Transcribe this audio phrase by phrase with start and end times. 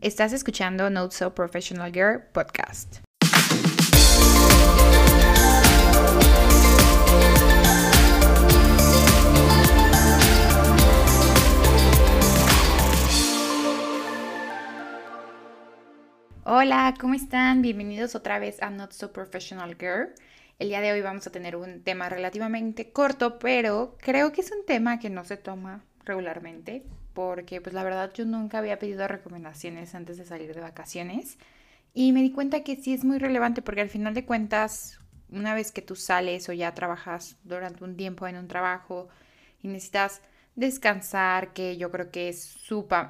[0.00, 2.98] Estás escuchando Not So Professional Girl podcast.
[16.44, 17.62] Hola, ¿cómo están?
[17.62, 20.14] Bienvenidos otra vez a Not So Professional Girl.
[20.60, 24.52] El día de hoy vamos a tener un tema relativamente corto, pero creo que es
[24.52, 26.84] un tema que no se toma regularmente,
[27.18, 31.36] porque pues la verdad yo nunca había pedido recomendaciones antes de salir de vacaciones.
[31.92, 35.52] Y me di cuenta que sí es muy relevante porque al final de cuentas, una
[35.52, 39.08] vez que tú sales o ya trabajas durante un tiempo en un trabajo
[39.60, 40.22] y necesitas
[40.54, 42.56] descansar, que yo creo que es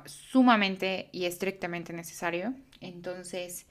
[0.07, 3.67] sumamente y estrictamente necesario, entonces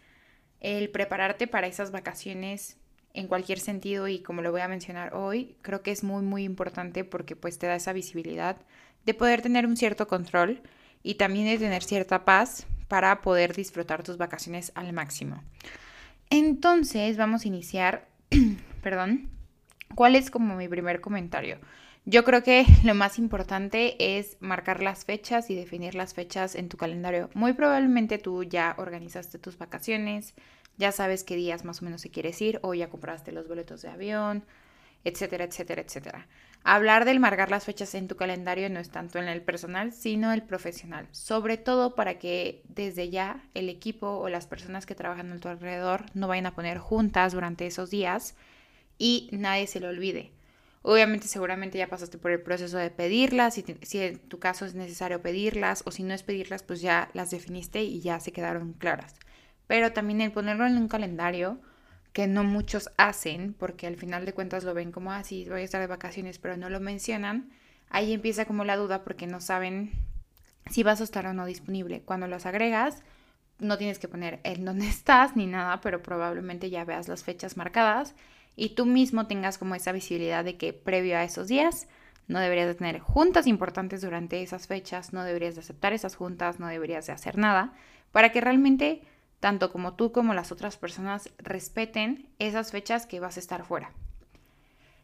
[0.59, 2.77] el prepararte para esas vacaciones
[3.15, 6.43] en cualquier sentido y como lo voy a mencionar hoy, creo que es muy muy
[6.43, 8.57] importante porque pues te da esa visibilidad
[9.07, 10.61] de poder tener un cierto control
[11.01, 15.41] y también de tener cierta paz para poder disfrutar tus vacaciones al máximo.
[16.29, 18.09] Entonces vamos a iniciar,
[18.83, 19.29] perdón,
[19.95, 21.57] ¿cuál es como mi primer comentario?
[22.03, 26.67] Yo creo que lo más importante es marcar las fechas y definir las fechas en
[26.67, 27.29] tu calendario.
[27.33, 30.33] Muy probablemente tú ya organizaste tus vacaciones,
[30.77, 33.81] ya sabes qué días más o menos se quieres ir o ya compraste los boletos
[33.81, 34.43] de avión,
[35.05, 36.27] etcétera, etcétera, etcétera.
[36.69, 40.33] Hablar del marcar las fechas en tu calendario no es tanto en el personal, sino
[40.33, 45.31] el profesional, sobre todo para que desde ya el equipo o las personas que trabajan
[45.31, 48.35] a tu alrededor no vayan a poner juntas durante esos días
[48.97, 50.33] y nadie se lo olvide.
[50.81, 54.75] Obviamente seguramente ya pasaste por el proceso de pedirlas, si, si en tu caso es
[54.75, 58.73] necesario pedirlas o si no es pedirlas, pues ya las definiste y ya se quedaron
[58.73, 59.15] claras
[59.67, 61.59] pero también el ponerlo en un calendario
[62.17, 65.61] que no muchos hacen, porque al final de cuentas lo ven como, así, ah, voy
[65.61, 67.51] a estar de vacaciones, pero no lo mencionan,
[67.91, 69.91] ahí empieza como la duda porque no saben
[70.67, 72.01] si vas a estar o no disponible.
[72.01, 73.03] Cuando los agregas,
[73.59, 77.55] no tienes que poner en dónde estás ni nada, pero probablemente ya veas las fechas
[77.55, 78.15] marcadas
[78.55, 81.87] y tú mismo tengas como esa visibilidad de que previo a esos días
[82.27, 86.59] no deberías de tener juntas importantes durante esas fechas, no deberías de aceptar esas juntas,
[86.59, 87.73] no deberías de hacer nada,
[88.11, 89.03] para que realmente
[89.39, 93.91] tanto como tú como las otras personas respeten esas fechas que vas a estar fuera.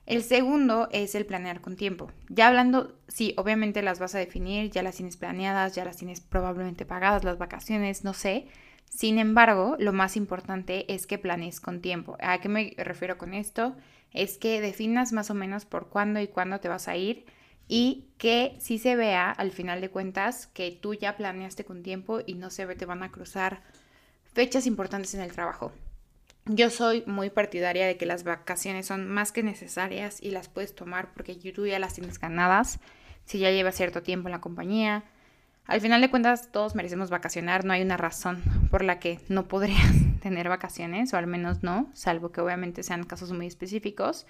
[0.06, 2.12] El segundo es el planear con tiempo.
[2.28, 6.20] Ya hablando, sí, obviamente las vas a definir, ya las tienes planeadas, ya las tienes
[6.20, 8.48] probablemente pagadas las vacaciones, no sé.
[8.90, 12.18] Sin embargo, lo más importante es que planees con tiempo.
[12.20, 13.78] ¿A qué me refiero con esto?
[14.12, 17.26] Es que definas más o menos por cuándo y cuándo te vas a ir
[17.68, 22.20] y que sí se vea al final de cuentas que tú ya planeaste con tiempo
[22.26, 23.64] y no se ve, te van a cruzar
[24.34, 25.72] fechas importantes en el trabajo.
[26.46, 30.76] Yo soy muy partidaria de que las vacaciones son más que necesarias y las puedes
[30.76, 32.80] tomar porque tú ya las tienes ganadas
[33.26, 35.06] si ya llevas cierto tiempo en la compañía.
[35.66, 39.48] Al final de cuentas, todos merecemos vacacionar, no hay una razón por la que no
[39.48, 44.26] podrías tener vacaciones, o al menos no, salvo que obviamente sean casos muy específicos,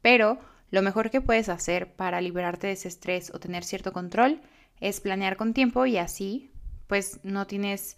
[0.00, 0.38] pero
[0.70, 4.40] lo mejor que puedes hacer para liberarte de ese estrés o tener cierto control
[4.80, 6.52] es planear con tiempo y así
[6.86, 7.96] pues no tienes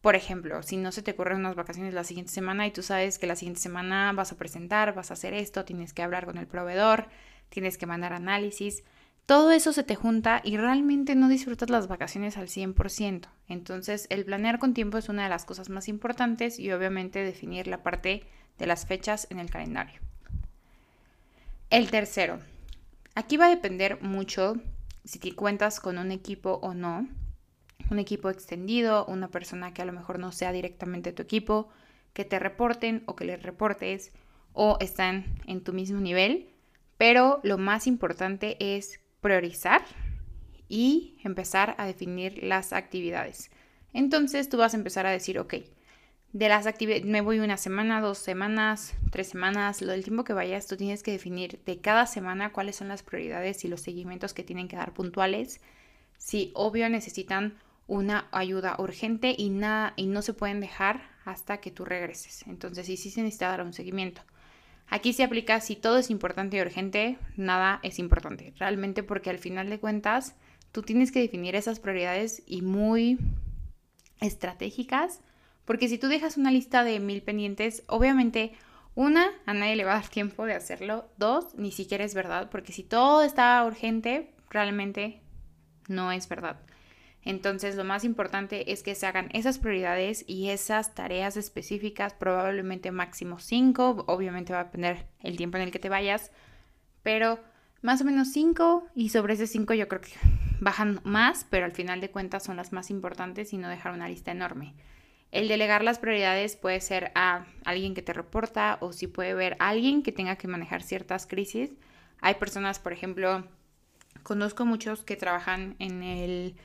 [0.00, 3.18] por ejemplo, si no se te ocurren unas vacaciones la siguiente semana y tú sabes
[3.18, 6.38] que la siguiente semana vas a presentar, vas a hacer esto, tienes que hablar con
[6.38, 7.08] el proveedor,
[7.48, 8.84] tienes que mandar análisis,
[9.26, 13.28] todo eso se te junta y realmente no disfrutas las vacaciones al 100%.
[13.48, 17.66] Entonces, el planear con tiempo es una de las cosas más importantes y obviamente definir
[17.66, 18.24] la parte
[18.58, 20.00] de las fechas en el calendario.
[21.70, 22.38] El tercero,
[23.14, 24.54] aquí va a depender mucho
[25.04, 27.06] si te cuentas con un equipo o no
[27.90, 31.68] un equipo extendido, una persona que a lo mejor no sea directamente tu equipo,
[32.12, 34.12] que te reporten o que les reportes
[34.52, 36.48] o están en tu mismo nivel,
[36.96, 39.82] pero lo más importante es priorizar
[40.68, 43.50] y empezar a definir las actividades.
[43.92, 45.54] Entonces tú vas a empezar a decir, ok,
[46.32, 50.34] de las actividades, me voy una semana, dos semanas, tres semanas, lo del tiempo que
[50.34, 54.34] vayas, tú tienes que definir de cada semana cuáles son las prioridades y los seguimientos
[54.34, 55.60] que tienen que dar puntuales.
[56.18, 61.72] Si obvio necesitan una ayuda urgente y, nada, y no se pueden dejar hasta que
[61.72, 62.44] tú regreses.
[62.46, 64.22] Entonces, sí, sí se necesita dar un seguimiento.
[64.86, 68.54] Aquí se aplica si todo es importante y urgente, nada es importante.
[68.58, 70.36] Realmente porque al final de cuentas,
[70.70, 73.18] tú tienes que definir esas prioridades y muy
[74.20, 75.20] estratégicas.
[75.64, 78.52] Porque si tú dejas una lista de mil pendientes, obviamente,
[78.94, 81.08] una, a nadie le va a dar tiempo de hacerlo.
[81.18, 82.48] Dos, ni siquiera es verdad.
[82.50, 85.20] Porque si todo está urgente, realmente
[85.88, 86.58] no es verdad.
[87.24, 92.90] Entonces, lo más importante es que se hagan esas prioridades y esas tareas específicas, probablemente
[92.90, 96.30] máximo cinco, obviamente va a depender el tiempo en el que te vayas,
[97.02, 97.40] pero
[97.82, 100.12] más o menos cinco y sobre ese cinco yo creo que
[100.60, 104.08] bajan más, pero al final de cuentas son las más importantes y no dejar una
[104.08, 104.74] lista enorme.
[105.30, 109.56] El delegar las prioridades puede ser a alguien que te reporta o si puede ver
[109.58, 111.70] a alguien que tenga que manejar ciertas crisis.
[112.20, 113.46] Hay personas, por ejemplo,
[114.22, 116.56] conozco muchos que trabajan en el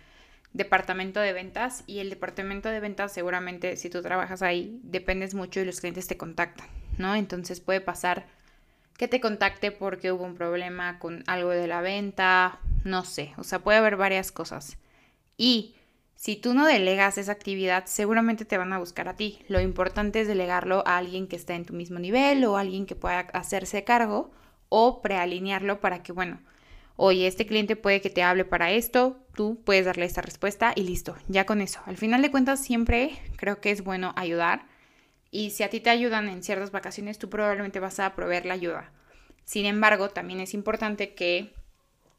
[0.54, 5.60] departamento de ventas y el departamento de ventas seguramente si tú trabajas ahí dependes mucho
[5.60, 6.68] y los clientes te contactan,
[6.98, 7.16] ¿no?
[7.16, 8.26] Entonces puede pasar
[8.98, 13.44] que te contacte porque hubo un problema con algo de la venta, no sé, o
[13.44, 14.78] sea, puede haber varias cosas.
[15.36, 15.76] Y
[16.16, 19.40] si tú no delegas esa actividad, seguramente te van a buscar a ti.
[19.50, 22.96] Lo importante es delegarlo a alguien que está en tu mismo nivel o alguien que
[22.96, 24.32] pueda hacerse cargo
[24.70, 26.40] o prealinearlo para que, bueno,
[26.96, 30.84] oye, este cliente puede que te hable para esto, tú puedes darle esta respuesta y
[30.84, 31.82] listo, ya con eso.
[31.86, 34.66] Al final de cuentas, siempre creo que es bueno ayudar
[35.32, 38.54] y si a ti te ayudan en ciertas vacaciones, tú probablemente vas a proveer la
[38.54, 38.92] ayuda.
[39.46, 41.54] Sin embargo, también es importante que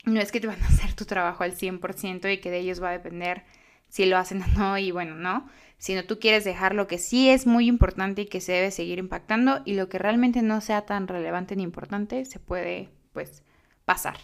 [0.05, 2.83] no es que te van a hacer tu trabajo al 100% y que de ellos
[2.83, 3.45] va a depender
[3.89, 5.49] si lo hacen o no y bueno, no,
[5.79, 8.99] sino tú quieres dejar lo que sí es muy importante y que se debe seguir
[8.99, 13.45] impactando y lo que realmente no sea tan relevante ni importante se puede pues
[13.85, 14.17] pasar.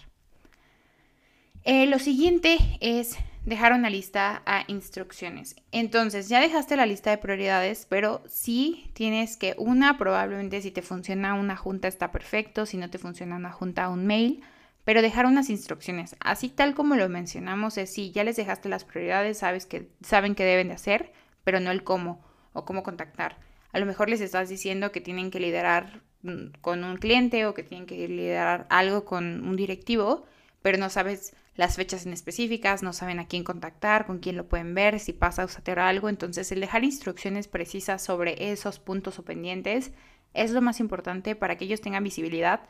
[1.64, 5.56] Eh, lo siguiente es dejar una lista a instrucciones.
[5.72, 10.82] Entonces, ya dejaste la lista de prioridades, pero sí tienes que, una, probablemente si te
[10.82, 14.42] funciona una junta está perfecto, si no te funciona una junta, un mail,
[14.84, 16.16] pero dejar unas instrucciones.
[16.20, 20.34] Así tal como lo mencionamos, es si ya les dejaste las prioridades, sabes que, saben
[20.34, 21.12] qué deben de hacer,
[21.44, 22.22] pero no el cómo
[22.52, 23.36] o cómo contactar.
[23.72, 27.54] A lo mejor les estás diciendo que tienen que liderar mm, con un cliente o
[27.54, 30.26] que tienen que liderar algo con un directivo,
[30.62, 34.48] pero no sabes las fechas en específicas, no saben a quién contactar, con quién lo
[34.48, 36.08] pueden ver, si pasa o algo.
[36.08, 39.92] Entonces, el dejar instrucciones precisas sobre esos puntos o pendientes
[40.32, 42.62] es lo más importante para que ellos tengan visibilidad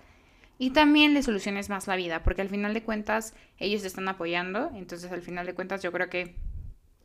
[0.58, 4.72] y también le soluciones más la vida, porque al final de cuentas ellos están apoyando.
[4.74, 6.34] Entonces, al final de cuentas, yo creo que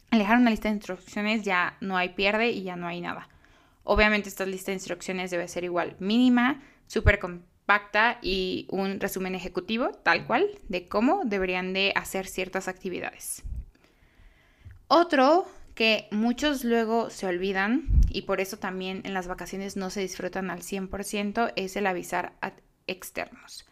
[0.10, 3.30] al dejar una lista de instrucciones ya no hay pierde y ya no hay nada.
[3.84, 7.20] Obviamente, esta lista de instrucciones debe ser igual mínima, súper
[7.66, 13.44] pacta y un resumen ejecutivo, tal cual, de cómo deberían de hacer ciertas actividades.
[14.88, 20.02] Otro que muchos luego se olvidan y por eso también en las vacaciones no se
[20.02, 22.54] disfrutan al 100% es el avisar a
[22.88, 23.66] externos.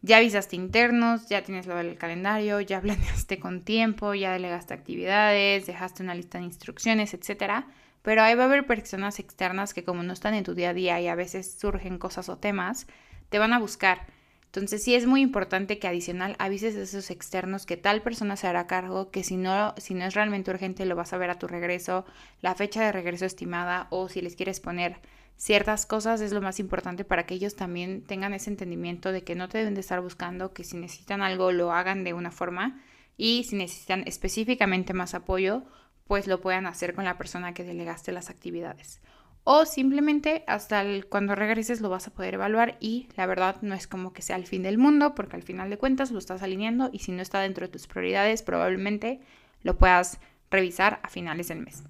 [0.00, 5.66] Ya avisaste internos, ya tienes lo del calendario, ya planeaste con tiempo, ya delegaste actividades,
[5.66, 7.64] dejaste una lista de instrucciones, etc.
[8.02, 10.74] Pero ahí va a haber personas externas que como no están en tu día a
[10.74, 12.86] día y a veces surgen cosas o temas,
[13.34, 14.06] te van a buscar.
[14.44, 18.46] Entonces sí es muy importante que adicional avises a esos externos que tal persona se
[18.46, 21.38] hará cargo, que si no, si no es realmente urgente lo vas a ver a
[21.40, 22.04] tu regreso,
[22.42, 25.00] la fecha de regreso estimada o si les quieres poner
[25.36, 29.34] ciertas cosas es lo más importante para que ellos también tengan ese entendimiento de que
[29.34, 32.80] no te deben de estar buscando, que si necesitan algo lo hagan de una forma
[33.16, 35.64] y si necesitan específicamente más apoyo,
[36.06, 39.00] pues lo puedan hacer con la persona que delegaste las actividades
[39.44, 43.86] o simplemente hasta cuando regreses lo vas a poder evaluar y la verdad no es
[43.86, 46.88] como que sea el fin del mundo porque al final de cuentas lo estás alineando
[46.92, 49.20] y si no está dentro de tus prioridades probablemente
[49.62, 50.18] lo puedas
[50.50, 51.84] revisar a finales del mes.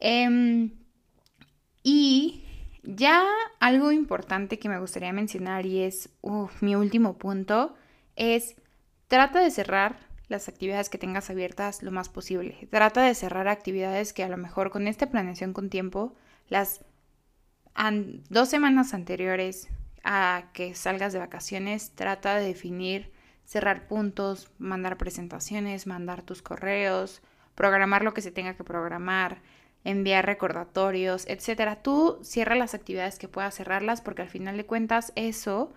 [0.00, 0.72] Em,
[1.84, 2.42] y
[2.82, 3.24] ya
[3.60, 6.10] algo importante que me gustaría mencionar y es
[6.60, 7.74] mi último punto
[8.16, 8.56] es
[9.06, 9.98] trata de cerrar
[10.28, 12.68] las actividades que tengas abiertas lo más posible.
[12.70, 16.14] Trata de cerrar actividades que a lo mejor con esta planeación con tiempo
[16.50, 16.84] las
[18.28, 19.68] dos semanas anteriores
[20.04, 23.12] a que salgas de vacaciones, trata de definir,
[23.44, 27.22] cerrar puntos, mandar presentaciones, mandar tus correos,
[27.54, 29.42] programar lo que se tenga que programar,
[29.84, 31.82] enviar recordatorios, etcétera.
[31.82, 35.72] Tú cierra las actividades que puedas cerrarlas porque al final de cuentas eso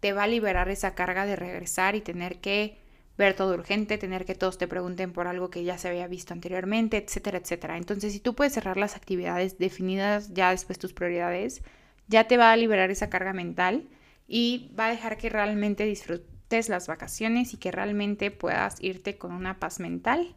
[0.00, 2.80] te va a liberar esa carga de regresar y tener que
[3.18, 6.32] ver todo urgente, tener que todos te pregunten por algo que ya se había visto
[6.32, 7.76] anteriormente, etcétera, etcétera.
[7.76, 11.62] Entonces, si tú puedes cerrar las actividades definidas ya después tus prioridades,
[12.06, 13.88] ya te va a liberar esa carga mental
[14.28, 19.32] y va a dejar que realmente disfrutes las vacaciones y que realmente puedas irte con
[19.32, 20.34] una paz mental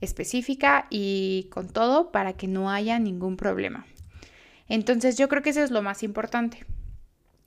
[0.00, 3.86] específica y con todo para que no haya ningún problema.
[4.68, 6.66] Entonces, yo creo que eso es lo más importante.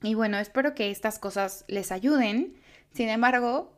[0.01, 2.55] Y bueno, espero que estas cosas les ayuden.
[2.93, 3.71] Sin embargo,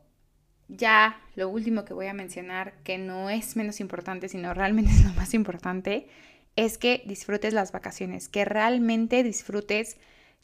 [0.68, 5.04] ya lo último que voy a mencionar, que no es menos importante, sino realmente es
[5.04, 6.08] lo más importante,
[6.56, 9.96] es que disfrutes las vacaciones, que realmente disfrutes,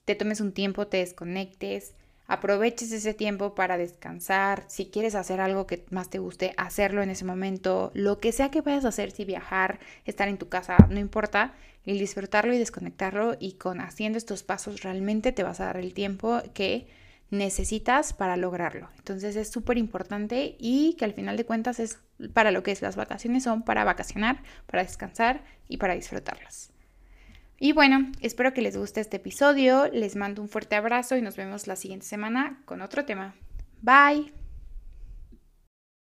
[0.04, 1.94] te tomes un tiempo, te desconectes,
[2.26, 7.10] aproveches ese tiempo para descansar, si quieres hacer algo que más te guste, hacerlo en
[7.10, 10.76] ese momento, lo que sea que vayas a hacer, si viajar, estar en tu casa,
[10.90, 11.54] no importa,
[11.86, 15.94] el disfrutarlo y desconectarlo y con haciendo estos pasos realmente te vas a dar el
[15.94, 16.86] tiempo que
[17.30, 18.88] necesitas para lograrlo.
[18.98, 21.98] Entonces es súper importante y que al final de cuentas es
[22.32, 26.72] para lo que es las vacaciones, son para vacacionar, para descansar y para disfrutarlas.
[27.58, 31.36] Y bueno, espero que les guste este episodio, les mando un fuerte abrazo y nos
[31.36, 33.34] vemos la siguiente semana con otro tema.
[33.82, 34.39] Bye.